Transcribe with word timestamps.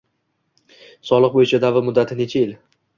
Soliq 1.11 1.37
bo‘yicha 1.37 1.63
da’vo 1.69 1.87
muddati 1.87 2.21
necha 2.27 2.45
yil? 2.45 2.61